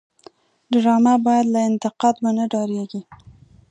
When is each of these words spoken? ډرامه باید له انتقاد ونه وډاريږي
ډرامه 0.71 1.13
باید 1.25 1.45
له 1.53 1.59
انتقاد 1.69 2.15
ونه 2.19 2.43
وډاريږي 2.47 3.01